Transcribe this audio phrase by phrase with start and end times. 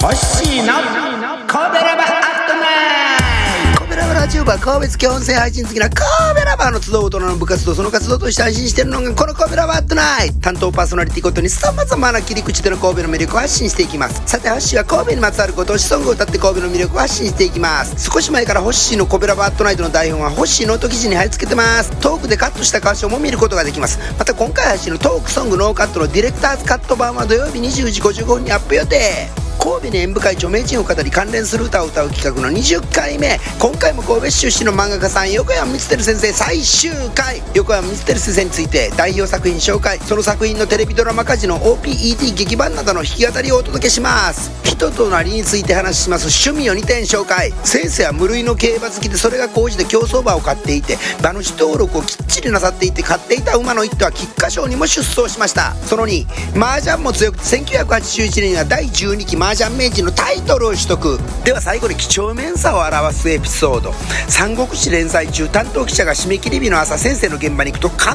[0.00, 5.96] のコベラバーアットナイトコベラバーラジオは神戸好き音声配信好きなコ
[6.36, 10.38] ベラバーの集う大人の部活動その活動として配信してるのがこのコベラバーアットナイト。
[10.38, 14.22] 担当パーソナリティごとに様々な切り口での神戸の魅力を発信していきます。
[14.24, 18.08] さてホッシーは神戸にまつわるご当地ソングを歌って神戸の魅力を発信していきます。
[18.08, 21.90] 少し前からホッシーのコベラバーアットナイトの台本はホッシーノート記事に貼り付けてます。
[22.00, 23.98] トークでカットした箇所も見ることができます。
[24.16, 29.47] また今回配信のトークソングノーカットのディレクターズカット版は土曜日20時55分にアップ予定。
[29.58, 33.38] 神戸に縁深い著名人を語り関連する歌を歌う企画の20回目。
[33.58, 39.98] 今回も神戸市出身の漫画家さん横山光輝先生最終回横山光輝先生について代表作品紹介。
[39.98, 44.50] その作品のテレビドラマ家事の OPED 劇版などの弾き語りをお届けします。
[44.62, 46.28] 人となりについて話します。
[46.48, 47.52] 趣味を2点紹介。
[47.64, 55.74] 先生は無類の競馬好きでそれが高じて競走馬を買っていて馬主登録をきっちりなさっていて買っていた馬の一頭は菊花賞にも出走しました。
[55.74, 61.18] その2麻雀も強くて1981年には第12期麻雀名人のタイトルを取得。
[61.44, 63.92] では最後に几帳面さを表すエピソード。
[64.28, 68.08] 三国志連載中担当記者が締め切り日の朝先生の現場に行くと必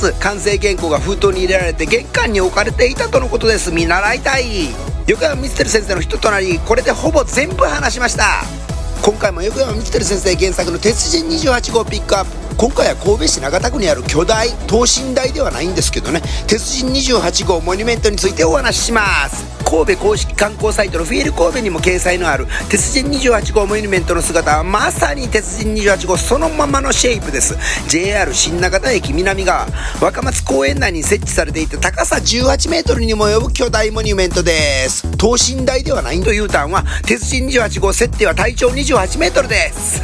[0.00, 3.72] ず完成原稿が封筒に入れられて玄関に置かれていたとのことです。
[3.72, 4.68] 見習いたい。
[5.06, 8.44] 横山光輝先生の人となりこれでほぼ全部話しました。
[9.02, 12.30] 今回も横山光輝先生原作の鉄人28号ピックアップ。
[12.56, 16.20] 今回は神戸市長田区にある巨大等身大ではないんですけどね。
[16.46, 19.59] 鉄人28号モニュメントについてお話しします。
[19.70, 27.56] 神戸公式観光サイトのフィール神戸にも掲載のある鉄人28号モニュメントの姿はまさに鉄人28号そのままのシェイプです。
[27.88, 29.68] JR 新長田駅南側。
[30.00, 35.08] 若松公園内に設置されていて高さ18メートルにも及ぶ巨大モニュメントです。
[35.16, 40.02] 等身大ではないというターンは鉄人28号設定は体長28メートルです。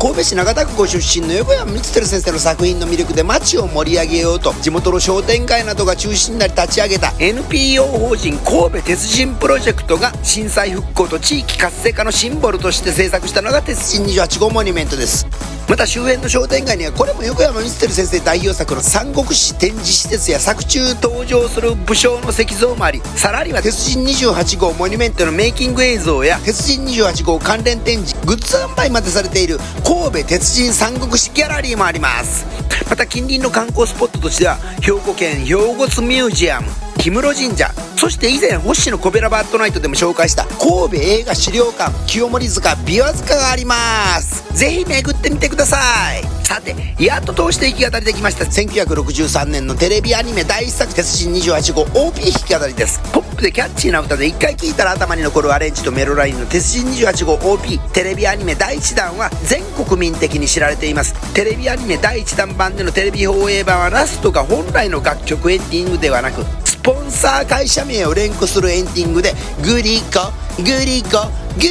[0.00, 15.57] 神戸市長田区ご出身の横山光輝先生の作品の魅力で街を盛り上げようと地元の商店街などが中心になり立ち上げた NPO 法人神戸鉄人プロジェクトが震災復興と地域活性化のシンボルとして制作したのが鉄人28号モニュメントです。
[15.68, 32.46] また周辺の商店街にはこれも横山光輝先生代表作の三国志展示施設や作中登場する武将の石像もありさらには鉄人28号モニュメントのメイキング映像や鉄人28号関連展示グッズ販売までされている神戸鉄人三国志ギャラリーもあります。
[32.88, 36.87] また近隣の観光スポットとしては兵庫県兵庫津ミュージアム。
[37.08, 37.70] 氷室神社。
[37.96, 43.74] そして以前星のコベラバットナイトでも紹介した神戸映画資料館清盛塚琵琶塚がありま
[44.20, 44.44] す。
[44.54, 45.78] ぜひ巡ってみてくださ
[46.14, 46.22] い。
[46.46, 53.00] さてやっと通して弾き語りできました1963年のテレビアニメ第一作鉄人28号 OP 弾き語りです。
[53.12, 61.14] ポップでキャッチーな歌で一回聴いたら頭に残るアレンジとメロラインの鉄人28号 OP テレビアニメ第1弾は全国民的に知られています。
[61.34, 66.44] テレビアニメ第1弾版でのテレビ放映版はラストが本来の楽曲エンディングではなく
[66.88, 71.26] ポンサー会社名を連呼するエンディングでグリコグリコ
[71.60, 71.68] グ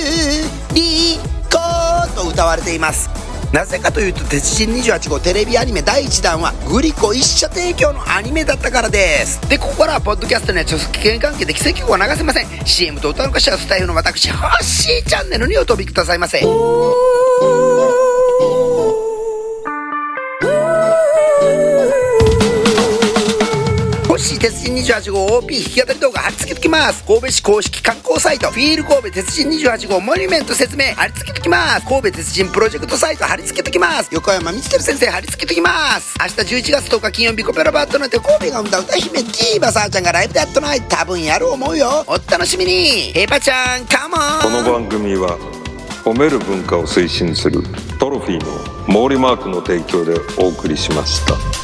[0.76, 1.18] リ
[1.50, 3.10] コと歌われています。
[3.52, 9.42] なぜかというと鉄人28号テレビアニメ第1弾はグリコ一社提供のアニメだったからです。
[9.50, 12.48] でここからはポッドキャストには著作権関係で奇跡を流せません。
[12.64, 16.46] CM と歌の歌詞はスタイルの私ハッシーチャンネルにお飛びくださいませ。
[24.48, 27.04] 鉄人28号 OP 弾き語り動画貼り付けときます。
[27.04, 31.86] 神戸市公式観光サイトフィール神戸鉄人28号モニュメント説明貼り付けときます。
[31.86, 34.10] 神戸鉄人プロジェクトサイト貼り付けときます。
[34.14, 36.16] 横山光輝先生貼り付けときます。
[36.18, 40.82] 明日11月10日金曜日コペラバットナイト神戸が生んだ歌姫ディーバサーちゃんがライブでやっとない。
[40.82, 42.06] 多分やる思うよ。
[42.08, 43.12] お楽しみに。
[43.14, 45.38] ヘパちゃんカモンこの番組は
[46.06, 47.62] 褒める文化を推進する
[48.00, 51.57] トロフィーの毛利マークの提供でお送りしました。